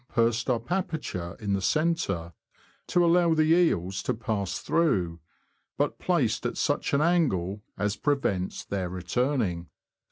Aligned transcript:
pursed 0.07 0.49
up 0.49 0.71
aperture 0.71 1.37
in 1.39 1.53
the 1.53 1.61
centre, 1.61 2.33
to 2.87 3.05
allow 3.05 3.35
the 3.35 3.43
eels 3.53 4.01
to 4.01 4.15
pass 4.15 4.57
through, 4.57 5.19
but 5.77 5.99
placed 5.99 6.43
at 6.43 6.57
such 6.57 6.91
an 6.95 7.01
angle 7.01 7.61
as 7.77 7.95
prevents 7.97 8.65
their 8.65 8.89
returning. 8.89 9.69